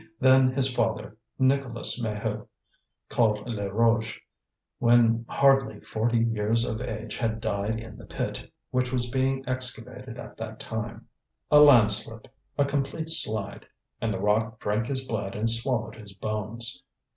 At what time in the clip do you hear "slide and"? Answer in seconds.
13.11-14.11